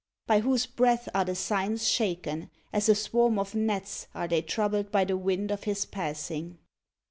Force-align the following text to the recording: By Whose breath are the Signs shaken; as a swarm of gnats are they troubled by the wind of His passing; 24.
By 0.25 0.39
Whose 0.39 0.65
breath 0.65 1.07
are 1.13 1.25
the 1.25 1.35
Signs 1.35 1.87
shaken; 1.87 2.49
as 2.73 2.89
a 2.89 2.95
swarm 2.95 3.37
of 3.37 3.53
gnats 3.53 4.07
are 4.15 4.27
they 4.27 4.41
troubled 4.41 4.91
by 4.91 5.05
the 5.05 5.15
wind 5.15 5.51
of 5.51 5.65
His 5.65 5.85
passing; 5.85 6.41
24. 6.53 6.59